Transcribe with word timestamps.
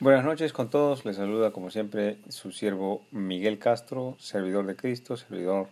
Buenas 0.00 0.24
noches 0.24 0.54
con 0.54 0.70
todos, 0.70 1.04
les 1.04 1.16
saluda 1.16 1.50
como 1.50 1.70
siempre 1.70 2.16
su 2.30 2.52
siervo 2.52 3.04
Miguel 3.10 3.58
Castro, 3.58 4.16
servidor 4.18 4.64
de 4.64 4.74
Cristo, 4.74 5.14
servidor 5.18 5.68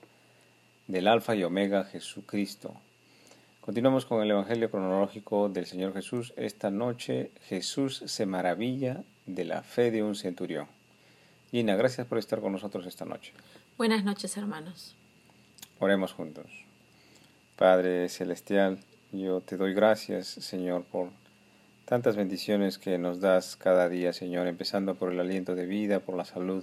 del 0.87 1.09
Alfa 1.09 1.35
y 1.35 1.45
Omega 1.45 1.85
Jesucristo. 1.85 2.75
Continuamos 3.63 4.05
con 4.05 4.23
el 4.23 4.31
Evangelio 4.31 4.71
cronológico 4.71 5.49
del 5.49 5.65
Señor 5.65 5.95
Jesús. 5.95 6.35
Esta 6.37 6.71
noche 6.71 7.31
Jesús 7.47 8.03
se 8.05 8.27
maravilla 8.27 9.03
de 9.25 9.47
la 9.47 9.63
fe 9.63 9.91
de 9.91 10.03
un 10.03 10.15
centurión. 10.15 10.67
Gina, 11.51 11.75
gracias 11.77 12.07
por 12.07 12.19
estar 12.19 12.43
con 12.43 12.53
nosotros 12.53 12.85
esta 12.85 13.07
noche. 13.07 13.33
Buenas 13.79 14.05
noches, 14.05 14.37
hermanos. 14.37 14.95
Oremos 15.79 16.13
juntos. 16.13 16.51
Padre 17.57 18.11
Celestial, 18.11 18.79
yo 19.11 19.41
te 19.41 19.57
doy 19.57 19.73
gracias, 19.73 20.27
Señor, 20.27 20.85
por 20.85 21.09
tantas 21.89 22.17
bendiciones 22.17 22.77
que 22.77 22.99
nos 22.99 23.19
das 23.19 23.57
cada 23.57 23.89
día, 23.89 24.13
Señor, 24.13 24.47
empezando 24.47 24.95
por 24.95 25.11
el 25.11 25.21
aliento 25.21 25.55
de 25.55 25.65
vida, 25.65 26.01
por 26.01 26.17
la 26.19 26.27
salud, 26.27 26.63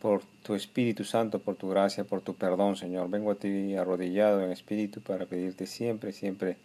por 0.00 0.22
tu 0.42 0.54
Espíritu 0.54 1.04
Santo, 1.04 1.40
por 1.40 1.56
tu 1.56 1.68
gracia, 1.68 2.04
por 2.04 2.22
tu 2.22 2.34
perdón, 2.34 2.78
Señor. 2.78 3.10
Vengo 3.10 3.32
a 3.32 3.34
ti 3.34 3.76
arrodillado 3.76 4.42
en 4.42 4.50
espíritu 4.50 5.02
para 5.02 5.26
pedirte 5.26 5.66
siempre, 5.66 6.12
siempre 6.12 6.56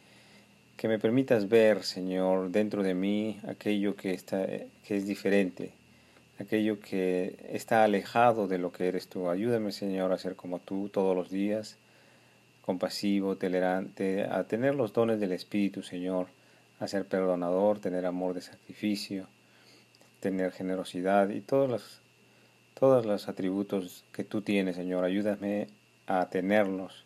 que 0.77 0.88
me 0.88 0.99
permitas 0.99 1.49
ver, 1.49 1.84
Señor, 1.84 2.49
dentro 2.49 2.82
de 2.82 2.94
mí 2.94 3.41
aquello 3.46 3.98
que, 3.98 4.13
está, 4.13 4.48
que 4.48 4.96
es 4.96 5.05
diferente, 5.05 5.73
aquello 6.40 6.80
que 6.80 7.35
está 7.49 7.84
alejado 7.84 8.48
de 8.48 8.57
lo 8.57 8.71
que 8.71 8.88
eres 8.88 9.10
tú. 9.10 9.30
Ayúdame, 9.30 9.73
Señor, 9.73 10.13
a 10.13 10.18
ser 10.18 10.38
como 10.38 10.60
tú 10.60 10.88
todos 10.88 11.13
los 11.13 11.30
días, 11.30 11.76
compasivo, 12.62 13.35
tolerante, 13.35 14.23
a 14.23 14.46
tener 14.46 14.76
los 14.76 14.94
dones 14.94 15.20
del 15.20 15.34
Espíritu, 15.34 15.84
Señor 15.84 16.27
a 16.80 16.88
ser 16.88 17.05
perdonador, 17.05 17.80
tener 17.80 18.05
amor 18.05 18.34
de 18.34 18.41
sacrificio, 18.41 19.27
tener 20.20 20.52
generosidad 20.52 21.30
y 21.30 21.41
todos 21.41 21.70
los, 21.70 22.02
todos 22.74 23.05
los 23.05 23.27
atributos 23.27 24.04
que 24.12 24.24
tú 24.24 24.41
tienes, 24.41 24.76
Señor. 24.76 25.04
Ayúdame 25.04 25.68
a 26.07 26.29
tenerlos 26.29 27.04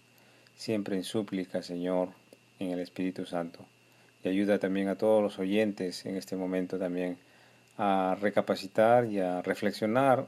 siempre 0.56 0.96
en 0.96 1.04
súplica, 1.04 1.62
Señor, 1.62 2.10
en 2.60 2.72
el 2.72 2.80
Espíritu 2.80 3.26
Santo. 3.26 3.60
Y 4.24 4.30
ayuda 4.30 4.60
también 4.60 4.88
a 4.88 4.96
todos 4.96 5.22
los 5.22 5.40
oyentes 5.40 6.06
en 6.06 6.18
este 6.18 6.36
momento 6.36 6.78
también 6.78 7.18
a 7.78 8.18
recapacitar 8.20 9.06
y 9.06 9.20
a 9.20 9.42
reflexionar 9.42 10.26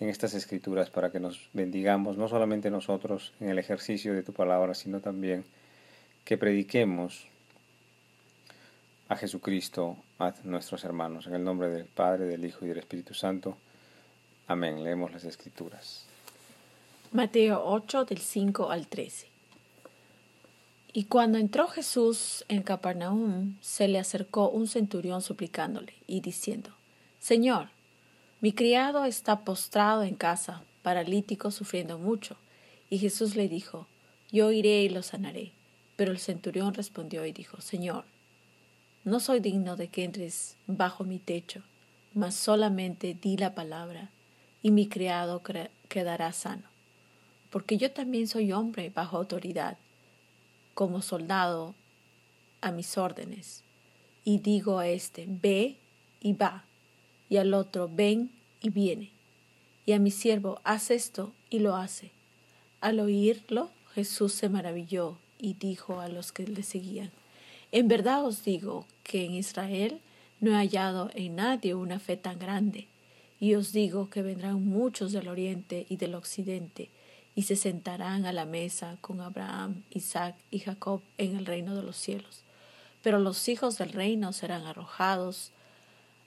en 0.00 0.08
estas 0.08 0.34
escrituras 0.34 0.90
para 0.90 1.10
que 1.10 1.20
nos 1.20 1.48
bendigamos, 1.52 2.16
no 2.16 2.28
solamente 2.28 2.70
nosotros 2.70 3.32
en 3.40 3.48
el 3.50 3.58
ejercicio 3.58 4.14
de 4.14 4.22
tu 4.22 4.32
palabra, 4.32 4.74
sino 4.74 5.00
también 5.00 5.44
que 6.24 6.38
prediquemos 6.38 7.26
a 9.08 9.16
Jesucristo, 9.16 9.96
a 10.18 10.34
nuestros 10.44 10.84
hermanos. 10.84 11.26
En 11.26 11.34
el 11.34 11.44
nombre 11.44 11.68
del 11.70 11.86
Padre, 11.86 12.26
del 12.26 12.44
Hijo 12.44 12.64
y 12.64 12.68
del 12.68 12.78
Espíritu 12.78 13.14
Santo. 13.14 13.56
Amén. 14.46 14.84
Leemos 14.84 15.12
las 15.12 15.24
Escrituras. 15.24 16.04
Mateo 17.12 17.62
8 17.64 18.04
del 18.04 18.18
5 18.18 18.70
al 18.70 18.86
13. 18.86 19.28
Y 20.92 21.04
cuando 21.04 21.38
entró 21.38 21.68
Jesús 21.68 22.44
en 22.48 22.62
Capernaum, 22.62 23.56
se 23.60 23.88
le 23.88 23.98
acercó 23.98 24.50
un 24.50 24.66
centurión 24.66 25.22
suplicándole 25.22 25.94
y 26.06 26.20
diciendo, 26.20 26.70
Señor, 27.18 27.68
mi 28.40 28.52
criado 28.52 29.04
está 29.04 29.40
postrado 29.40 30.02
en 30.02 30.16
casa, 30.16 30.62
paralítico, 30.82 31.50
sufriendo 31.50 31.98
mucho. 31.98 32.36
Y 32.90 32.98
Jesús 32.98 33.36
le 33.36 33.48
dijo, 33.48 33.86
Yo 34.30 34.52
iré 34.52 34.82
y 34.82 34.88
lo 34.88 35.02
sanaré. 35.02 35.52
Pero 35.96 36.12
el 36.12 36.18
centurión 36.18 36.74
respondió 36.74 37.26
y 37.26 37.32
dijo, 37.32 37.60
Señor, 37.60 38.04
no 39.04 39.20
soy 39.20 39.40
digno 39.40 39.76
de 39.76 39.88
que 39.88 40.04
entres 40.04 40.56
bajo 40.66 41.04
mi 41.04 41.18
techo, 41.18 41.62
mas 42.14 42.34
solamente 42.34 43.14
di 43.14 43.36
la 43.36 43.54
palabra, 43.54 44.10
y 44.62 44.70
mi 44.70 44.88
criado 44.88 45.42
quedará 45.88 46.32
sano. 46.32 46.64
Porque 47.50 47.78
yo 47.78 47.90
también 47.92 48.26
soy 48.26 48.52
hombre 48.52 48.90
bajo 48.90 49.16
autoridad, 49.16 49.78
como 50.74 51.00
soldado 51.00 51.74
a 52.60 52.72
mis 52.72 52.98
órdenes. 52.98 53.62
Y 54.24 54.38
digo 54.38 54.78
a 54.78 54.88
este, 54.88 55.26
ve 55.28 55.76
y 56.20 56.34
va, 56.34 56.64
y 57.28 57.36
al 57.38 57.54
otro, 57.54 57.88
ven 57.90 58.30
y 58.60 58.70
viene. 58.70 59.10
Y 59.86 59.92
a 59.92 59.98
mi 59.98 60.10
siervo, 60.10 60.60
haz 60.64 60.90
esto, 60.90 61.32
y 61.50 61.60
lo 61.60 61.76
hace. 61.76 62.10
Al 62.80 63.00
oírlo, 63.00 63.70
Jesús 63.94 64.34
se 64.34 64.48
maravilló 64.48 65.18
y 65.38 65.54
dijo 65.54 66.00
a 66.00 66.08
los 66.08 66.32
que 66.32 66.46
le 66.46 66.62
seguían, 66.62 67.10
en 67.72 67.88
verdad 67.88 68.24
os 68.24 68.44
digo 68.44 68.86
que 69.02 69.24
en 69.24 69.32
Israel 69.34 70.00
no 70.40 70.52
he 70.52 70.54
hallado 70.54 71.10
en 71.14 71.36
nadie 71.36 71.74
una 71.74 71.98
fe 71.98 72.16
tan 72.16 72.38
grande. 72.38 72.86
Y 73.40 73.54
os 73.54 73.72
digo 73.72 74.10
que 74.10 74.22
vendrán 74.22 74.64
muchos 74.64 75.12
del 75.12 75.28
oriente 75.28 75.86
y 75.88 75.96
del 75.96 76.14
occidente, 76.14 76.90
y 77.34 77.42
se 77.42 77.54
sentarán 77.54 78.26
a 78.26 78.32
la 78.32 78.46
mesa 78.46 78.96
con 79.00 79.20
Abraham, 79.20 79.82
Isaac 79.90 80.34
y 80.50 80.58
Jacob 80.58 81.02
en 81.18 81.36
el 81.36 81.46
reino 81.46 81.76
de 81.76 81.82
los 81.82 81.96
cielos. 81.96 82.42
Pero 83.02 83.20
los 83.20 83.48
hijos 83.48 83.78
del 83.78 83.92
reino 83.92 84.32
serán 84.32 84.66
arrojados 84.66 85.52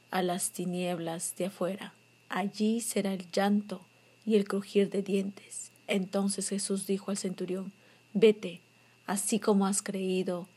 a 0.10 0.22
las 0.22 0.52
tinieblas 0.52 1.36
de 1.38 1.48
afuera. 1.48 1.94
Allí 2.30 2.80
será 2.80 3.14
el 3.14 3.30
llanto 3.32 3.82
y 4.26 4.36
el 4.36 4.48
crujir 4.48 4.90
de 4.90 5.02
dientes. 5.02 5.72
Entonces 5.88 6.48
Jesús 6.48 6.88
dijo 6.88 7.12
al 7.12 7.18
centurión, 7.18 7.74
Vete, 8.14 8.62
así 9.06 9.40
como 9.40 9.68
has 9.68 9.82
creído, 9.82 10.48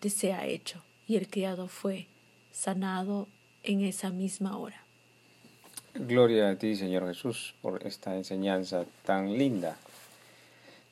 te 0.00 0.10
sea 0.10 0.46
hecho. 0.46 0.82
Y 1.06 1.16
el 1.16 1.28
criado 1.28 1.68
fue 1.68 2.06
sanado 2.52 3.28
en 3.62 3.80
esa 3.82 4.10
misma 4.10 4.58
hora. 4.58 4.82
Gloria 5.94 6.50
a 6.50 6.56
ti, 6.56 6.76
Señor 6.76 7.06
Jesús, 7.06 7.54
por 7.60 7.86
esta 7.86 8.16
enseñanza 8.16 8.84
tan 9.04 9.36
linda. 9.36 9.76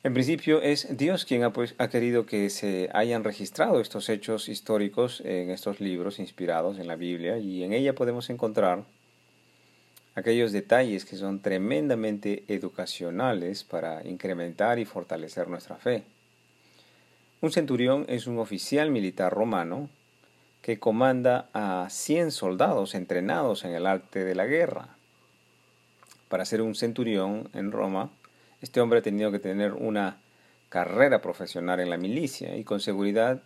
En 0.03 0.13
principio 0.13 0.61
es 0.61 0.97
Dios 0.97 1.25
quien 1.25 1.51
pues, 1.51 1.75
ha, 1.77 1.89
querido 1.89 2.25
que 2.25 2.49
se 2.49 2.89
hayan 2.93 3.23
registrado 3.23 3.81
estos 3.81 4.09
hechos 4.09 4.47
históricos 4.47 5.21
en 5.25 5.49
estos 5.49 5.79
libros 5.79 6.19
inspirados 6.19 6.79
en 6.79 6.87
la 6.87 6.95
Biblia 6.95 7.37
y 7.37 7.63
en 7.63 7.73
ella 7.73 7.93
podemos 7.93 8.29
encontrar 8.29 8.83
aquellos 10.15 10.51
detalles 10.51 11.03
que 11.05 11.15
son 11.15 11.41
tremendamente 11.41 12.43
educacionales 12.47 13.63
para 13.63 14.07
incrementar 14.07 14.79
y 14.79 14.85
fortalecer 14.85 15.47
nuestra 15.47 15.75
fe. 15.75 16.03
Un 17.39 17.51
centurión 17.51 18.05
es 18.09 18.25
un 18.25 18.39
oficial 18.39 18.89
militar 18.89 19.31
romano 19.31 19.89
que 20.63 20.79
comanda 20.79 21.49
a 21.53 21.87
100 21.87 22.31
soldados 22.31 22.95
entrenados 22.95 23.63
en 23.63 23.73
el 23.73 23.85
arte 23.85 24.23
de 24.23 24.33
la 24.33 24.47
guerra. 24.47 24.97
Para 26.29 26.45
ser 26.45 26.63
un 26.63 26.73
centurión 26.73 27.47
en 27.53 27.71
Roma, 27.71 28.09
este 28.61 28.81
hombre 28.81 28.99
ha 28.99 29.03
tenido 29.03 29.31
que 29.31 29.37
tener 29.37 29.73
una 29.73 30.17
carrera 30.69 31.21
profesional 31.21 31.79
en 31.79 31.91
la 31.91 31.97
milicia 31.97 32.57
y 32.57 32.63
con 32.63 32.79
seguridad 32.79 33.43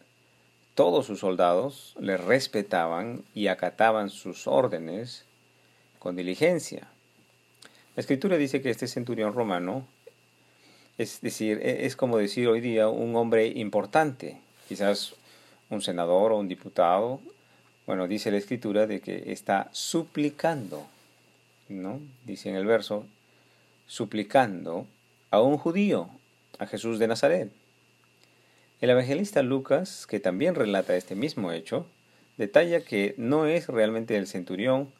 todos 0.73 1.05
sus 1.05 1.19
soldados 1.19 1.93
le 1.99 2.15
respetaban 2.15 3.25
y 3.35 3.47
acataban 3.47 4.09
sus 4.09 4.47
órdenes 4.47 5.25
con 5.99 6.15
diligencia. 6.15 6.87
La 7.97 8.01
escritura 8.01 8.37
dice 8.37 8.61
que 8.61 8.69
este 8.69 8.87
centurión 8.87 9.33
romano 9.33 9.85
es 11.01 11.21
decir, 11.21 11.59
e, 11.63 11.85
es 11.85 11.95
como 11.95 12.17
decir 12.17 12.47
hoy 12.47 12.61
día 12.61 12.87
un 12.87 13.15
hombre 13.15 13.47
importante, 13.47 14.37
quizás 14.69 15.15
un 15.69 15.81
senador 15.81 16.31
o 16.31 16.37
un 16.37 16.47
diputado. 16.47 17.19
Bueno, 17.87 18.07
dice 18.07 18.29
la 18.29 18.37
escritura 18.37 18.85
de 18.85 19.01
que 19.01 19.31
está 19.31 19.69
suplicando, 19.71 20.85
¿no? 21.69 21.99
Dice 22.25 22.49
en 22.49 22.55
el 22.55 22.65
verso, 22.65 23.05
suplicando 23.87 24.85
a 25.31 25.41
un 25.41 25.57
judío, 25.57 26.09
a 26.59 26.67
Jesús 26.67 26.99
de 26.99 27.07
Nazaret. 27.07 27.51
El 28.79 28.91
evangelista 28.91 29.41
Lucas, 29.41 30.05
que 30.07 30.19
también 30.19 30.53
relata 30.53 30.95
este 30.95 31.15
mismo 31.15 31.51
hecho, 31.51 31.87
detalla 32.37 32.81
que 32.81 33.15
no 33.17 33.47
es 33.47 33.67
realmente 33.67 34.15
el 34.17 34.27
centurión 34.27 34.91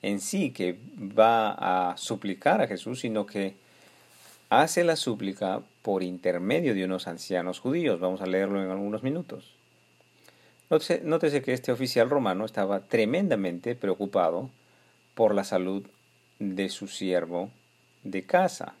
en 0.00 0.20
sí 0.20 0.52
que 0.52 0.78
va 0.98 1.90
a 1.90 1.96
suplicar 1.98 2.62
a 2.62 2.66
Jesús, 2.66 3.00
sino 3.00 3.26
que 3.26 3.54
hace 4.50 4.84
la 4.84 4.96
súplica 4.96 5.62
por 5.82 6.02
intermedio 6.02 6.74
de 6.74 6.84
unos 6.84 7.06
ancianos 7.06 7.60
judíos. 7.60 8.00
Vamos 8.00 8.20
a 8.20 8.26
leerlo 8.26 8.62
en 8.62 8.70
algunos 8.70 9.02
minutos. 9.02 9.54
Nótese, 10.68 11.42
que 11.42 11.52
este 11.52 11.72
oficial 11.72 12.10
romano 12.10 12.44
estaba 12.44 12.80
tremendamente 12.80 13.74
preocupado 13.74 14.50
por 15.14 15.34
la 15.34 15.44
salud 15.44 15.84
de 16.38 16.68
su 16.68 16.86
siervo 16.86 17.50
de 18.04 18.24
casa, 18.24 18.74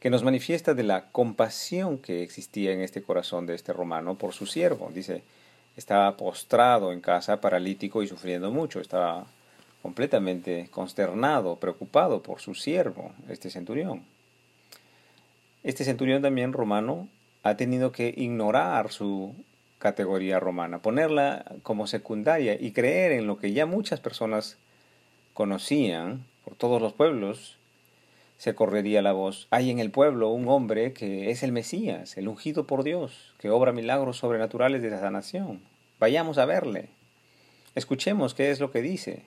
que 0.00 0.10
nos 0.10 0.24
manifiesta 0.24 0.74
de 0.74 0.82
la 0.82 1.10
compasión 1.10 1.98
que 1.98 2.22
existía 2.22 2.72
en 2.72 2.80
este 2.80 3.02
corazón 3.02 3.46
de 3.46 3.54
este 3.54 3.72
romano 3.72 4.16
por 4.16 4.32
su 4.32 4.46
siervo. 4.46 4.90
Dice, 4.92 5.22
estaba 5.76 6.16
postrado 6.16 6.92
en 6.92 7.00
casa, 7.00 7.40
paralítico 7.40 8.02
y 8.02 8.08
sufriendo 8.08 8.50
mucho, 8.50 8.80
estaba 8.80 9.26
completamente 9.82 10.68
consternado, 10.70 11.56
preocupado 11.56 12.22
por 12.22 12.40
su 12.40 12.54
siervo, 12.54 13.12
este 13.28 13.50
centurión. 13.50 14.04
Este 15.64 15.84
centurión 15.84 16.22
también 16.22 16.52
romano 16.52 17.08
ha 17.42 17.56
tenido 17.56 17.92
que 17.92 18.14
ignorar 18.16 18.92
su 18.92 19.34
categoría 19.78 20.38
romana, 20.38 20.78
ponerla 20.78 21.44
como 21.64 21.88
secundaria 21.88 22.56
y 22.58 22.70
creer 22.70 23.12
en 23.12 23.26
lo 23.26 23.36
que 23.36 23.52
ya 23.52 23.66
muchas 23.66 23.98
personas 23.98 24.56
conocían 25.34 26.24
por 26.44 26.54
todos 26.54 26.80
los 26.80 26.92
pueblos, 26.92 27.58
se 28.38 28.54
correría 28.54 29.02
la 29.02 29.12
voz. 29.12 29.46
Hay 29.50 29.70
en 29.70 29.78
el 29.78 29.90
pueblo 29.90 30.30
un 30.30 30.48
hombre 30.48 30.92
que 30.92 31.30
es 31.30 31.42
el 31.42 31.52
Mesías, 31.52 32.16
el 32.16 32.28
ungido 32.28 32.66
por 32.66 32.84
Dios, 32.84 33.34
que 33.38 33.50
obra 33.50 33.72
milagros 33.72 34.18
sobrenaturales 34.18 34.82
de 34.82 34.90
la 34.90 35.00
sanación. 35.00 35.60
Vayamos 35.98 36.38
a 36.38 36.44
verle. 36.44 36.88
Escuchemos 37.74 38.34
qué 38.34 38.50
es 38.50 38.60
lo 38.60 38.70
que 38.70 38.82
dice. 38.82 39.22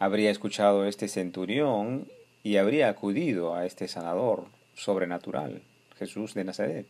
Habría 0.00 0.30
escuchado 0.30 0.86
este 0.86 1.08
centurión 1.08 2.06
y 2.44 2.56
habría 2.56 2.88
acudido 2.88 3.56
a 3.56 3.66
este 3.66 3.88
sanador 3.88 4.46
sobrenatural, 4.74 5.62
Jesús 5.98 6.34
de 6.34 6.44
Nazaret. 6.44 6.86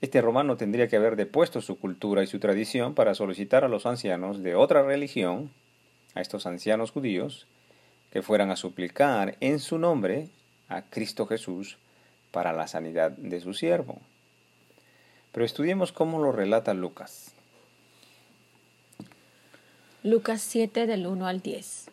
Este 0.00 0.20
romano 0.20 0.56
tendría 0.56 0.86
que 0.86 0.96
haber 0.96 1.16
depuesto 1.16 1.60
su 1.60 1.78
cultura 1.78 2.22
y 2.22 2.28
su 2.28 2.38
tradición 2.38 2.94
para 2.94 3.14
solicitar 3.14 3.64
a 3.64 3.68
los 3.68 3.84
ancianos 3.84 4.42
de 4.42 4.54
otra 4.54 4.82
religión, 4.84 5.50
a 6.14 6.20
estos 6.20 6.46
ancianos 6.46 6.92
judíos, 6.92 7.46
que 8.12 8.22
fueran 8.22 8.50
a 8.50 8.56
suplicar 8.56 9.36
en 9.40 9.58
su 9.58 9.78
nombre 9.78 10.28
a 10.68 10.82
Cristo 10.82 11.26
Jesús 11.26 11.78
para 12.30 12.52
la 12.52 12.68
sanidad 12.68 13.10
de 13.10 13.40
su 13.40 13.54
siervo. 13.54 14.00
Pero 15.32 15.44
estudiemos 15.44 15.90
cómo 15.90 16.20
lo 16.20 16.30
relata 16.30 16.74
Lucas. 16.74 17.35
Lucas 20.06 20.40
7 20.40 20.86
del 20.86 21.04
1 21.04 21.26
al 21.26 21.40
10. 21.40 21.86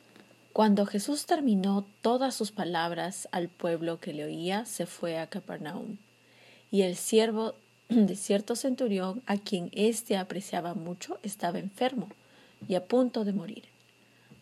Cuando 0.54 0.86
Jesús 0.86 1.26
terminó 1.26 1.84
todas 2.04 2.36
sus 2.36 2.52
palabras 2.52 3.28
al 3.32 3.50
pueblo 3.50 4.00
que 4.00 4.14
le 4.14 4.24
oía, 4.24 4.66
se 4.66 4.86
fue 4.86 5.18
a 5.18 5.26
Capernaum. 5.26 5.98
Y 6.70 6.84
el 6.84 6.96
siervo 6.96 7.56
de 7.90 8.16
cierto 8.16 8.56
centurión, 8.56 9.24
a 9.26 9.38
quien 9.38 9.72
éste 9.72 10.16
apreciaba 10.16 10.76
mucho, 10.76 11.18
estaba 11.24 11.58
enfermo 11.58 12.08
y 12.68 12.76
a 12.76 12.86
punto 12.86 13.26
de 13.26 13.34
morir. 13.34 13.64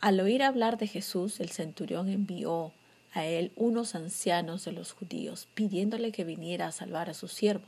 Al 0.02 0.20
oír 0.20 0.44
hablar 0.44 0.78
de 0.78 0.88
Jesús, 0.88 1.40
el 1.40 1.52
centurión 1.52 2.10
envió 2.10 2.74
a 3.14 3.26
él 3.26 3.54
unos 3.56 3.96
ancianos 3.96 4.66
de 4.66 4.74
los 4.74 4.92
judíos, 4.92 5.48
pidiéndole 5.54 6.12
que 6.12 6.26
viniera 6.26 6.68
a 6.68 6.74
salvar 6.74 7.10
a 7.10 7.14
su 7.14 7.30
siervo. 7.30 7.68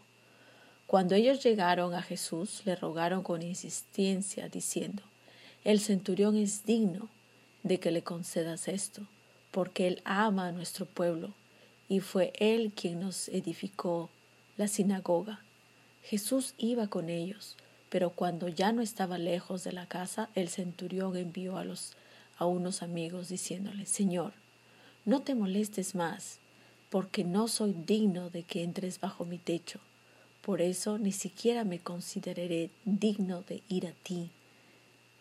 Cuando 0.86 1.16
ellos 1.16 1.42
llegaron 1.42 1.94
a 1.94 2.02
Jesús, 2.02 2.62
le 2.66 2.76
rogaron 2.76 3.24
con 3.24 3.42
insistencia, 3.42 4.50
diciendo, 4.50 5.02
El 5.63 5.80
centurión 5.80 6.36
es 6.36 6.65
digno 6.65 7.07
de 7.63 7.80
que 7.80 7.92
le 7.92 8.04
concedas 8.04 8.68
esto, 8.68 9.07
porque 9.50 9.88
Él 9.88 10.01
ama 10.04 10.48
a 10.48 10.51
nuestro 10.51 10.86
pueblo, 10.86 11.33
y 11.88 12.01
fue 12.01 12.33
Él 12.38 12.74
quien 12.75 13.00
nos 13.00 13.30
edificó 13.30 14.10
la 14.57 14.68
sinagoga. 14.68 15.39
Jesús 16.04 16.54
iba 16.57 16.88
con 16.88 17.10
ellos, 17.10 17.56
pero 17.89 18.10
cuando 18.10 18.50
ya 18.50 18.74
no 18.74 18.81
estaba 18.81 19.18
lejos 19.18 19.63
de 19.63 19.71
la 19.71 19.86
casa, 19.86 20.30
el 20.36 20.50
centurión 20.50 21.15
envió 21.15 21.56
a, 21.56 21.63
los, 21.63 21.94
unos 22.42 22.83
amigos 22.83 23.30
diciéndole, 23.30 23.86
Señor, 23.86 24.33
no 25.06 25.21
te 25.21 25.33
molestes 25.33 25.95
más, 25.95 26.39
porque 26.89 27.24
no 27.24 27.48
soy 27.48 27.71
digno 27.71 28.30
de 28.30 28.44
que 28.44 28.63
entres 28.63 29.00
bajo 29.00 29.24
mi 29.24 29.38
techo. 29.38 29.80
Por 30.42 30.62
eso 30.62 30.98
ni 30.98 31.13
siquiera 31.13 31.63
me 31.63 31.80
consideraré 31.80 32.69
digno 32.83 33.44
de 33.44 33.63
ir 33.69 33.88
a 33.88 33.94
ti 33.94 34.30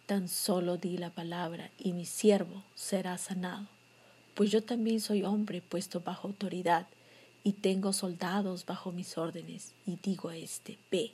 Tan 0.06 0.28
solo 0.28 0.76
di 0.76 0.98
la 0.98 1.10
palabra 1.10 1.70
y 1.78 1.92
mi 1.92 2.04
siervo 2.04 2.64
será 2.74 3.16
sanado, 3.18 3.68
pues 4.34 4.50
yo 4.50 4.62
también 4.62 5.00
soy 5.00 5.22
hombre 5.22 5.62
puesto 5.62 6.00
bajo 6.00 6.28
autoridad 6.28 6.86
y 7.44 7.52
tengo 7.52 7.92
soldados 7.92 8.66
bajo 8.66 8.92
mis 8.92 9.16
órdenes 9.16 9.72
y 9.86 9.96
digo 10.02 10.28
a 10.28 10.36
este, 10.36 10.78
ve 10.90 11.12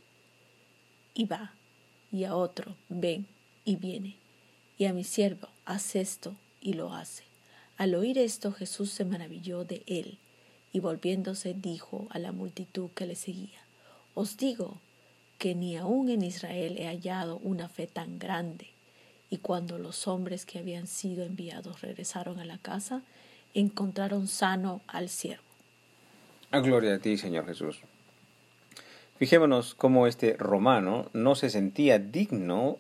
y 1.15 1.25
va, 1.27 1.53
y 2.13 2.25
a 2.25 2.35
otro, 2.35 2.77
ven 2.89 3.27
y 3.65 3.77
viene, 3.77 4.17
y 4.79 4.87
a 4.87 4.93
mi 4.93 5.05
siervo, 5.05 5.49
haz 5.65 5.95
esto 5.97 6.35
y 6.61 6.75
lo 6.75 6.95
hace. 6.95 7.25
Al 7.77 7.95
oír 7.95 8.19
esto 8.19 8.53
Jesús 8.53 8.91
se 8.91 9.05
maravilló 9.05 9.65
de 9.65 9.83
él 9.87 10.19
y 10.73 10.81
volviéndose 10.81 11.55
dijo 11.55 12.07
a 12.11 12.19
la 12.19 12.33
multitud 12.33 12.91
que 12.95 13.07
le 13.07 13.17
seguía, 13.17 13.61
os 14.15 14.37
digo 14.37 14.79
que 15.39 15.55
ni 15.55 15.77
aun 15.77 16.09
en 16.09 16.23
Israel 16.23 16.77
he 16.79 16.87
hallado 16.87 17.39
una 17.39 17.69
fe 17.69 17.87
tan 17.87 18.19
grande. 18.19 18.78
Y 19.31 19.39
cuando 19.39 19.79
los 19.79 20.09
hombres 20.09 20.47
que 20.47 20.59
habían 20.59 20.87
sido 20.87 21.25
enviados 21.25 21.81
regresaron 21.83 22.39
a 22.39 22.45
la 22.45 22.59
casa, 22.59 23.03
encontraron 23.55 24.27
sano 24.27 24.81
al 24.87 25.09
siervo. 25.09 25.43
A 26.51 26.61
gloria 26.61 26.95
a 26.95 26.99
ti, 26.99 27.19
Señor 27.19 27.47
Jesús. 27.47 27.81
Fijémonos 29.19 29.75
cómo 29.75 30.07
este 30.07 30.37
romano 30.37 31.11
no 31.13 31.35
se 31.35 31.51
sentía 31.51 31.99
digno 31.99 32.79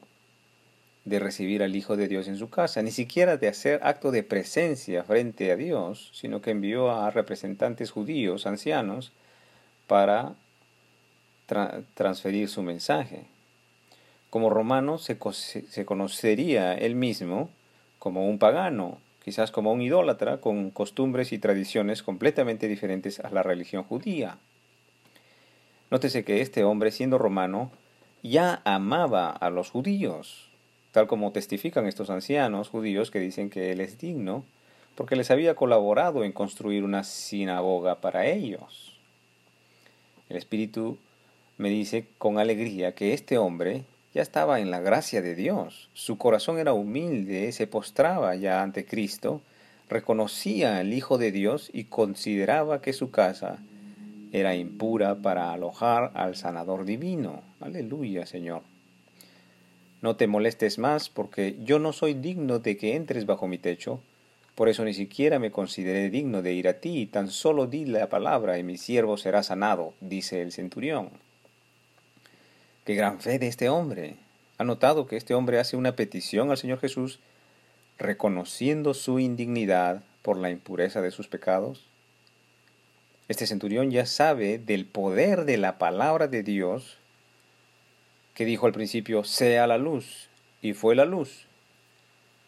de 1.04 1.18
recibir 1.18 1.62
al 1.62 1.74
Hijo 1.74 1.96
de 1.96 2.06
Dios 2.06 2.28
en 2.28 2.36
su 2.36 2.48
casa, 2.48 2.82
ni 2.82 2.92
siquiera 2.92 3.36
de 3.36 3.48
hacer 3.48 3.80
acto 3.82 4.10
de 4.10 4.22
presencia 4.22 5.02
frente 5.04 5.50
a 5.50 5.56
Dios, 5.56 6.10
sino 6.12 6.40
que 6.40 6.52
envió 6.52 6.90
a 6.90 7.10
representantes 7.10 7.90
judíos, 7.90 8.46
ancianos, 8.46 9.12
para 9.86 10.34
transferir 11.94 12.48
su 12.48 12.62
mensaje. 12.62 13.26
Como 14.30 14.50
romano 14.50 14.98
se, 14.98 15.19
se 15.32 15.86
conocería 15.86 16.75
él 16.75 16.94
mismo 16.94 17.50
como 17.98 18.28
un 18.28 18.38
pagano, 18.38 18.98
quizás 19.25 19.50
como 19.50 19.72
un 19.72 19.82
idólatra 19.82 20.40
con 20.40 20.70
costumbres 20.70 21.32
y 21.32 21.38
tradiciones 21.38 22.02
completamente 22.02 22.69
diferentes 22.69 23.20
a 23.20 23.30
la 23.30 23.42
religión 23.42 23.84
judía. 23.84 24.38
Nótese 25.90 26.25
que 26.25 26.42
este 26.42 26.64
hombre, 26.64 26.90
siendo 26.90 27.19
romano, 27.19 27.70
ya 28.22 28.60
amaba 28.64 29.30
a 29.30 29.50
los 29.50 29.70
judíos, 29.70 30.50
tal 30.92 31.06
como 31.06 31.32
testifican 31.32 31.86
estos 31.86 32.10
ancianos 32.10 32.69
judíos 32.69 33.10
que 33.10 33.20
dicen 33.20 33.48
que 33.48 33.72
él 33.72 33.80
es 33.80 33.98
digno, 33.98 34.44
porque 34.94 35.16
les 35.16 35.30
había 35.30 35.54
colaborado 35.54 36.25
en 36.25 36.32
construir 36.32 36.84
una 36.84 37.04
sinagoga 37.04 38.00
para 38.00 38.26
ellos. 38.26 38.98
El 40.28 40.36
Espíritu 40.36 40.98
me 41.56 41.70
dice 41.70 42.06
con 42.19 42.38
alegría 42.38 42.94
que 42.94 43.14
este 43.14 43.38
hombre 43.38 43.84
ya 44.14 44.22
estaba 44.22 44.60
en 44.60 44.70
la 44.70 44.81
gracia 44.81 45.22
de 45.22 45.34
Dios. 45.34 45.90
Su 45.93 46.19
corazón 46.19 46.58
era 46.58 46.72
humilde, 46.72 47.52
se 47.52 47.66
postraba 47.66 48.34
ya 48.37 48.62
ante 48.62 48.84
Cristo, 48.84 49.43
reconocía 49.88 50.78
al 50.78 50.93
Hijo 50.93 51.19
de 51.19 51.32
Dios 51.32 51.70
y 51.72 51.84
consideraba 51.84 52.81
que 52.81 52.93
su 52.93 53.10
casa 53.10 53.58
era 54.32 54.55
impura 54.55 55.16
para 55.16 55.52
alojar 55.52 56.12
al 56.14 56.37
sanador 56.37 56.84
divino. 56.84 57.43
Aleluya, 57.60 58.26
Señor. 58.26 58.62
No 60.00 60.16
te 60.16 60.26
molestes 60.26 60.78
más 60.78 61.08
porque 61.08 61.56
yo 61.64 61.78
no 61.78 61.93
soy 61.93 62.14
digno 62.14 62.61
de 62.61 62.76
que 62.76 62.94
entres 62.94 63.26
bajo 63.26 63.49
mi 63.49 63.59
techo, 63.59 64.00
por 64.54 64.68
eso 64.68 64.85
ni 64.85 64.94
siquiera 64.94 65.38
me 65.38 65.52
consideré 65.52 66.11
digno 66.11 66.42
de 66.42 66.52
ir 66.52 66.68
a 66.68 66.80
ti, 66.80 67.06
tan 67.06 67.30
solo 67.30 67.66
di 67.66 67.85
la 67.85 68.09
palabra 68.09 68.59
y 68.59 68.64
mi 68.64 68.76
siervo 68.76 69.16
será 69.16 69.42
sanado, 69.42 69.94
dice 70.00 70.42
el 70.42 70.52
centurión. 70.52 71.11
Qué 72.88 72.95
gran 72.95 73.21
fe 73.21 73.38
de 73.38 73.49
este 73.49 73.68
hombre. 73.68 74.16
¿Ha 74.57 74.64
notado 74.64 75.07
que 75.07 75.18
este 75.18 75.35
hombre 75.35 75.59
hace 75.59 75.76
una 75.76 75.95
petición 75.95 76.50
al 76.50 76.57
Señor 76.57 76.80
Jesús 76.80 77.21
reconociendo 77.99 78.95
su 78.95 79.18
indignidad 79.18 80.02
por 80.23 80.38
la 80.38 80.49
impureza 80.49 81.02
de 81.02 81.11
sus 81.11 81.28
pecados? 81.28 81.85
Este 83.28 83.47
centurión 83.47 83.90
ya 83.90 84.07
sabe 84.07 84.57
del 84.57 84.87
poder 84.87 85.45
de 85.45 85.59
la 85.59 85.76
palabra 85.76 86.28
de 86.28 86.42
Dios 86.42 86.97
que 88.33 88.47
dijo 88.47 88.64
al 88.64 88.73
principio, 88.73 89.23
sea 89.23 89.66
la 89.66 89.76
luz, 89.76 90.30
y 90.62 90.73
fue 90.73 90.95
la 90.95 91.04
luz. 91.04 91.47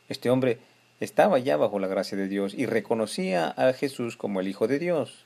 Este 0.09 0.31
hombre 0.31 0.57
estaba 1.01 1.39
ya 1.39 1.59
bajo 1.59 1.79
la 1.79 1.87
gracia 1.87 2.17
de 2.17 2.29
Dios 2.29 2.55
y 2.55 2.65
reconocía 2.65 3.51
a 3.51 3.75
Jesús 3.75 4.17
como 4.17 4.41
el 4.41 4.49
Hijo 4.49 4.69
de 4.69 4.79
Dios, 4.79 5.23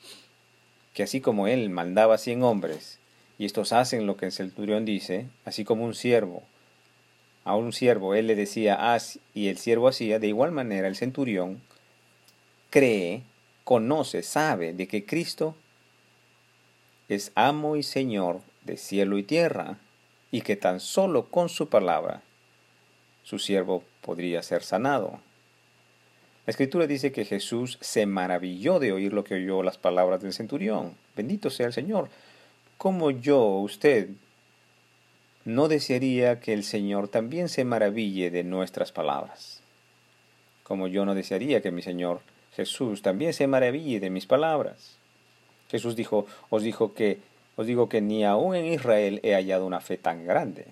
que 0.93 1.05
así 1.05 1.21
como 1.21 1.47
él 1.47 1.71
mandaba 1.71 2.19
cien 2.19 2.43
hombres 2.43 2.99
y 3.39 3.47
estos 3.47 3.73
hacen 3.73 4.07
lo 4.07 4.17
que 4.17 4.27
el 4.27 4.33
centurión 4.33 4.85
dice, 4.85 5.27
así 5.45 5.65
como 5.65 5.85
un 5.85 5.95
siervo. 5.95 6.43
A 7.45 7.57
un 7.57 7.73
siervo 7.73 8.15
él 8.15 8.27
le 8.27 8.37
decía 8.37 8.95
haz 8.95 9.19
y 9.35 9.49
el 9.49 9.59
siervo 9.59 9.89
hacía, 9.89 10.19
de 10.19 10.29
igual 10.29 10.53
manera 10.53 10.89
el 10.89 10.97
centurión 10.97 11.61
cree, 12.71 13.23
conoce, 13.65 14.23
sabe 14.23 14.73
de 14.73 14.89
que 14.89 15.05
Cristo 15.05 15.55
es 17.09 17.33
amo 17.35 17.77
y 17.77 17.83
Señor 17.83 18.41
de 18.65 18.77
cielo 18.77 19.19
y 19.19 19.23
tierra, 19.23 19.79
y 20.31 20.41
que 20.41 20.57
tan 20.57 20.81
solo 20.81 21.27
con 21.27 21.49
su 21.49 21.69
palabra 21.69 22.23
su 23.23 23.39
siervo 23.39 23.85
podría 24.01 24.43
ser 24.43 24.63
sanado. 24.63 25.21
La 26.47 26.51
escritura 26.51 26.87
dice 26.87 27.13
que 27.13 27.25
Jesús 27.25 27.79
se 27.81 28.07
maravilló 28.07 28.81
de 28.81 28.93
oír 28.93 29.13
lo 29.13 29.23
que 29.23 29.35
oyó 29.35 29.63
las 29.63 29.79
palabras 29.79 30.21
del 30.21 30.33
centurión. 30.33 30.97
Bendito 31.17 31.51
sea 31.51 31.67
el 31.67 31.73
Señor 31.73 32.11
como 32.79 33.11
yo, 33.11 33.45
usted, 33.59 34.09
no 35.45 35.69
desearía 35.69 36.41
que 36.41 36.53
el 36.53 36.65
Señor 36.65 37.09
también 37.09 37.49
se 37.49 37.65
maraville 37.65 38.31
de 38.31 38.45
nuestras 38.45 38.93
palabras, 38.93 39.61
como 40.63 40.89
yo 40.89 41.05
no 41.05 41.15
desearía 41.15 41.61
que 41.61 41.71
mi 41.71 41.83
Señor 41.83 42.21
Jesús 42.57 43.03
también 43.03 43.33
se 43.35 43.47
maraville 43.47 44.01
de 44.01 44.11
mis 44.11 44.27
palabras. 44.27 44.97
Jesús 45.71 45.97
dijo, 45.97 46.27
os 46.51 46.63
dijo 46.63 46.95
que 46.95 47.19
os 47.57 47.67
digo 47.67 47.89
que 47.89 48.01
ni 48.01 48.25
aún 48.25 48.55
en 48.55 48.67
Israel 48.67 49.21
he 49.23 49.35
hallado 49.35 49.67
una 49.67 49.81
fe 49.81 49.97
tan 49.97 50.25
grande. 50.27 50.67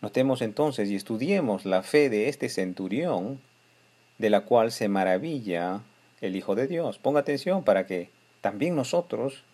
Notemos 0.00 0.42
entonces 0.42 0.90
y 0.90 0.96
estudiemos 0.96 1.64
la 1.64 1.82
fe 1.82 2.08
de 2.08 2.28
este 2.28 2.48
centurión, 2.48 3.40
de 4.18 4.30
la 4.30 4.42
cual 4.42 4.72
se 4.72 4.88
maravilla 4.88 5.80
el 6.20 6.36
Hijo 6.36 6.54
de 6.54 6.66
Dios. 6.66 6.98
Ponga 6.98 7.20
atención 7.20 7.64
para 7.64 7.86
que 7.86 8.10
también 8.40 8.74
nosotros 8.74 9.44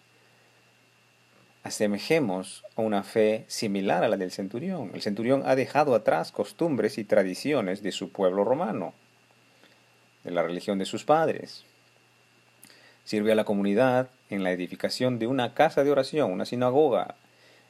asemejemos 1.62 2.64
a 2.76 2.82
una 2.82 3.02
fe 3.02 3.44
similar 3.48 4.04
a 4.04 4.08
la 4.08 4.16
del 4.16 4.30
centurión. 4.30 4.90
El 4.94 5.02
centurión 5.02 5.42
ha 5.44 5.56
dejado 5.56 5.94
atrás 5.94 6.32
costumbres 6.32 6.98
y 6.98 7.04
tradiciones 7.04 7.82
de 7.82 7.92
su 7.92 8.10
pueblo 8.10 8.44
romano, 8.44 8.94
de 10.24 10.30
la 10.30 10.42
religión 10.42 10.78
de 10.78 10.84
sus 10.84 11.04
padres. 11.04 11.64
Sirve 13.04 13.32
a 13.32 13.34
la 13.34 13.44
comunidad 13.44 14.08
en 14.30 14.44
la 14.44 14.52
edificación 14.52 15.18
de 15.18 15.26
una 15.26 15.54
casa 15.54 15.84
de 15.84 15.90
oración, 15.90 16.30
una 16.30 16.44
sinagoga, 16.44 17.16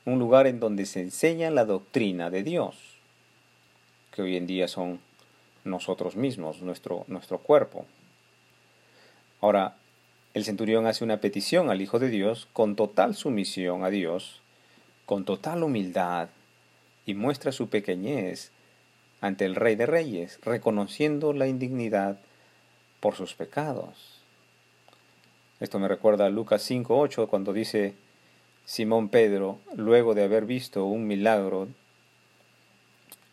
un 0.04 0.18
lugar 0.18 0.46
en 0.46 0.60
donde 0.60 0.86
se 0.86 1.00
enseña 1.00 1.50
la 1.50 1.64
doctrina 1.64 2.30
de 2.30 2.42
Dios, 2.42 2.76
que 4.10 4.22
hoy 4.22 4.36
en 4.36 4.46
día 4.46 4.68
son 4.68 5.00
nosotros 5.64 6.16
mismos, 6.16 6.62
nuestro, 6.62 7.04
nuestro 7.08 7.38
cuerpo. 7.38 7.86
Ahora, 9.40 9.76
el 10.34 10.44
centurión 10.44 10.86
hace 10.86 11.04
una 11.04 11.20
petición 11.20 11.70
al 11.70 11.80
Hijo 11.80 11.98
de 11.98 12.08
Dios 12.08 12.48
con 12.52 12.76
total 12.76 13.14
sumisión 13.14 13.84
a 13.84 13.90
Dios, 13.90 14.40
con 15.06 15.24
total 15.24 15.62
humildad, 15.62 16.28
y 17.06 17.14
muestra 17.14 17.52
su 17.52 17.68
pequeñez 17.68 18.52
ante 19.20 19.46
el 19.46 19.54
Rey 19.54 19.76
de 19.76 19.86
Reyes, 19.86 20.38
reconociendo 20.42 21.32
la 21.32 21.46
indignidad 21.46 22.18
por 23.00 23.14
sus 23.14 23.34
pecados. 23.34 24.20
Esto 25.60 25.78
me 25.78 25.88
recuerda 25.88 26.26
a 26.26 26.30
Lucas 26.30 26.70
5.8 26.70 27.28
cuando 27.28 27.52
dice 27.52 27.94
Simón 28.64 29.08
Pedro, 29.08 29.58
luego 29.74 30.14
de 30.14 30.24
haber 30.24 30.44
visto 30.44 30.84
un 30.84 31.06
milagro 31.06 31.68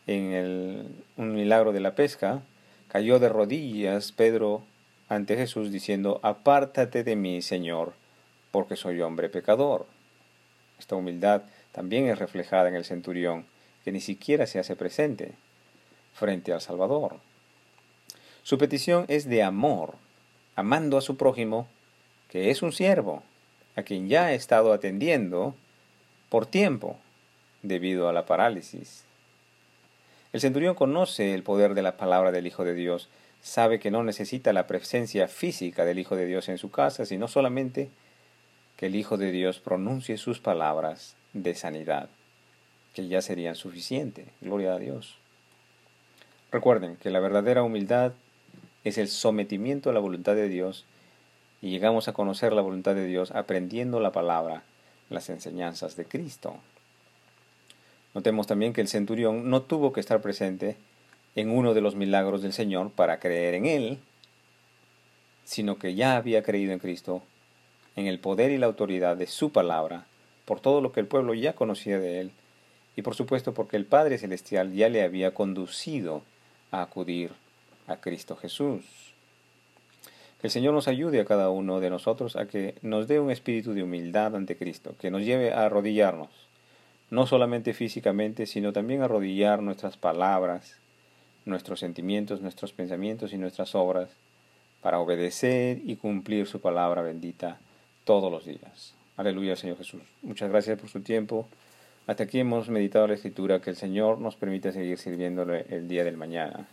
en 0.07 0.31
el, 0.31 1.03
un 1.17 1.35
milagro 1.35 1.73
de 1.73 1.81
la 1.81 1.95
pesca, 1.95 2.41
cayó 2.87 3.19
de 3.19 3.29
rodillas 3.29 4.11
Pedro 4.11 4.63
ante 5.07 5.35
Jesús 5.37 5.71
diciendo, 5.71 6.19
apártate 6.23 7.03
de 7.03 7.15
mí, 7.15 7.41
Señor, 7.41 7.93
porque 8.51 8.75
soy 8.75 9.01
hombre 9.01 9.29
pecador. 9.29 9.85
Esta 10.79 10.95
humildad 10.95 11.43
también 11.71 12.07
es 12.07 12.19
reflejada 12.19 12.69
en 12.69 12.75
el 12.75 12.85
centurión, 12.85 13.45
que 13.83 13.91
ni 13.91 14.01
siquiera 14.01 14.47
se 14.47 14.59
hace 14.59 14.75
presente 14.75 15.33
frente 16.13 16.53
al 16.53 16.61
Salvador. 16.61 17.17
Su 18.43 18.57
petición 18.57 19.05
es 19.07 19.27
de 19.29 19.43
amor, 19.43 19.95
amando 20.55 20.97
a 20.97 21.01
su 21.01 21.17
prójimo, 21.17 21.67
que 22.29 22.49
es 22.49 22.61
un 22.61 22.71
siervo, 22.71 23.23
a 23.75 23.83
quien 23.83 24.07
ya 24.07 24.25
ha 24.25 24.33
estado 24.33 24.73
atendiendo 24.73 25.55
por 26.29 26.45
tiempo 26.45 26.97
debido 27.61 28.09
a 28.09 28.13
la 28.13 28.25
parálisis. 28.25 29.04
El 30.35 30.41
centurión 30.41 30.75
conoce 30.75 31.33
el 31.33 31.43
poder 31.43 31.75
de 31.75 31.81
la 31.81 31.95
palabra 31.95 32.33
del 32.33 32.45
Hijo 32.45 32.65
de 32.65 32.73
Dios 32.73 33.07
sabe 33.41 33.79
que 33.79 33.89
no 33.89 34.03
necesita 34.03 34.51
la 34.51 34.67
presencia 34.67 35.29
física 35.29 35.85
del 35.85 35.97
Hijo 35.97 36.17
de 36.17 36.25
Dios 36.25 36.49
en 36.49 36.57
su 36.57 36.71
casa, 36.71 37.05
sino 37.05 37.29
solamente 37.29 37.89
que 38.75 38.87
el 38.87 38.95
Hijo 38.97 39.15
de 39.15 39.31
Dios 39.31 39.59
pronuncie 39.59 40.17
sus 40.17 40.41
palabras 40.41 41.15
de 41.31 41.55
sanidad, 41.55 42.09
que 42.93 43.07
ya 43.07 43.21
serían 43.21 43.55
suficientes. 43.55 44.27
Gloria 44.41 44.73
a 44.73 44.77
Dios. 44.77 45.15
Recuerden 46.51 46.97
que 46.97 47.11
la 47.11 47.21
verdadera 47.21 47.63
humildad 47.63 48.11
es 48.83 48.97
el 48.97 49.07
sometimiento 49.07 49.89
a 49.89 49.93
la 49.93 50.01
voluntad 50.01 50.35
de 50.35 50.49
Dios 50.49 50.83
y 51.61 51.69
llegamos 51.69 52.09
a 52.09 52.13
conocer 52.13 52.51
la 52.51 52.61
voluntad 52.61 52.93
de 52.93 53.05
Dios 53.05 53.31
aprendiendo 53.31 54.01
la 54.01 54.11
palabra, 54.11 54.63
las 55.09 55.29
enseñanzas 55.29 55.95
de 55.95 56.03
Cristo. 56.03 56.57
Notemos 58.15 58.47
también 58.47 58.71
que 58.71 58.79
el 58.79 58.87
centurión 58.87 59.49
no 59.49 59.61
tuvo 59.61 59.91
que 59.91 59.99
estar 59.99 60.21
presente 60.21 60.77
en 61.35 61.49
uno 61.51 61.73
de 61.73 61.81
los 61.81 61.95
milagros 61.95 62.41
del 62.41 62.53
Señor 62.53 62.91
para 62.91 63.19
creer 63.19 63.55
en 63.55 63.65
Él, 63.65 63.99
sino 65.43 65.77
que 65.77 65.95
ya 65.95 66.15
había 66.15 66.41
creído 66.41 66.71
en 66.71 66.79
Cristo, 66.79 67.21
en 67.97 68.07
el 68.07 68.19
poder 68.19 68.51
y 68.51 68.57
la 68.57 68.67
autoridad 68.67 69.17
de 69.17 69.27
su 69.27 69.51
palabra, 69.51 70.07
por 70.45 70.61
todo 70.61 70.79
lo 70.79 70.93
que 70.93 71.01
el 71.01 71.07
pueblo 71.07 71.33
ya 71.33 71.53
conocía 71.53 71.99
de 71.99 72.21
Él, 72.21 72.31
y 72.95 73.01
por 73.01 73.15
supuesto 73.15 73.53
porque 73.53 73.75
el 73.75 73.85
Padre 73.85 74.17
Celestial 74.17 74.71
ya 74.71 74.87
le 74.87 75.03
había 75.03 75.33
conducido 75.33 76.23
a 76.71 76.81
acudir 76.81 77.31
a 77.85 77.97
Cristo 77.97 78.37
Jesús. 78.37 78.85
Que 80.39 80.47
el 80.47 80.51
Señor 80.51 80.73
nos 80.73 80.87
ayude 80.87 81.19
a 81.19 81.25
cada 81.25 81.49
uno 81.49 81.81
de 81.81 81.89
nosotros 81.89 82.37
a 82.37 82.47
que 82.47 82.75
nos 82.81 83.09
dé 83.09 83.19
un 83.19 83.29
espíritu 83.29 83.73
de 83.73 83.83
humildad 83.83 84.37
ante 84.37 84.55
Cristo, 84.55 84.95
que 84.99 85.11
nos 85.11 85.23
lleve 85.23 85.51
a 85.51 85.65
arrodillarnos, 85.65 86.29
no 87.15 87.25
solamente 87.25 87.73
físicamente, 87.73 88.45
sino 88.45 88.73
también 88.73 89.01
arrodillar 89.01 89.61
nuestras 89.61 89.95
palabras, 89.95 90.75
nuestros 91.45 91.79
sentimientos, 91.79 92.41
nuestros 92.41 92.73
pensamientos 92.73 93.31
y 93.31 93.37
nuestras 93.37 93.73
obras 93.73 94.09
para 94.81 94.99
obedecer 94.99 95.79
y 95.85 95.95
cumplir 95.95 96.45
su 96.45 96.59
palabra 96.59 97.01
bendita 97.01 97.57
todos 98.03 98.29
los 98.29 98.45
días. 98.45 98.93
Aleluya, 99.15 99.55
Señor 99.55 99.77
Jesús. 99.77 100.01
Muchas 100.23 100.49
gracias 100.49 100.77
por 100.77 100.89
su 100.89 100.99
tiempo. 100.99 101.47
Hasta 102.05 102.23
aquí 102.23 102.41
hemos 102.41 102.67
meditado 102.67 103.07
la 103.07 103.13
escritura. 103.13 103.61
Que 103.61 103.69
el 103.69 103.77
Señor 103.77 104.19
nos 104.19 104.35
permita 104.35 104.73
seguir 104.73 104.97
sirviéndole 104.97 105.65
el 105.69 105.87
día 105.87 106.03
del 106.03 106.17
mañana. 106.17 106.67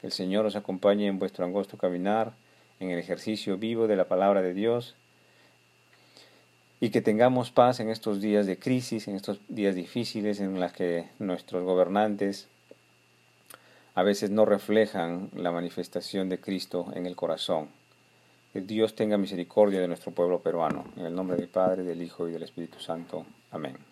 Que 0.00 0.06
el 0.06 0.12
Señor 0.12 0.46
os 0.46 0.56
acompañe 0.56 1.06
en 1.06 1.18
vuestro 1.18 1.44
angosto 1.44 1.76
caminar, 1.76 2.32
en 2.80 2.90
el 2.90 2.98
ejercicio 2.98 3.58
vivo 3.58 3.86
de 3.86 3.96
la 3.96 4.06
palabra 4.06 4.40
de 4.40 4.54
Dios. 4.54 4.96
Y 6.82 6.90
que 6.90 7.00
tengamos 7.00 7.52
paz 7.52 7.78
en 7.78 7.90
estos 7.90 8.20
días 8.20 8.44
de 8.44 8.58
crisis, 8.58 9.06
en 9.06 9.14
estos 9.14 9.38
días 9.46 9.76
difíciles 9.76 10.40
en 10.40 10.58
los 10.58 10.72
que 10.72 11.10
nuestros 11.20 11.62
gobernantes 11.62 12.48
a 13.94 14.02
veces 14.02 14.30
no 14.30 14.46
reflejan 14.46 15.30
la 15.36 15.52
manifestación 15.52 16.28
de 16.28 16.40
Cristo 16.40 16.90
en 16.96 17.06
el 17.06 17.14
corazón. 17.14 17.68
Que 18.52 18.62
Dios 18.62 18.96
tenga 18.96 19.16
misericordia 19.16 19.80
de 19.80 19.86
nuestro 19.86 20.10
pueblo 20.10 20.40
peruano. 20.40 20.84
En 20.96 21.06
el 21.06 21.14
nombre 21.14 21.36
del 21.36 21.46
Padre, 21.46 21.84
del 21.84 22.02
Hijo 22.02 22.28
y 22.28 22.32
del 22.32 22.42
Espíritu 22.42 22.80
Santo. 22.80 23.26
Amén. 23.52 23.91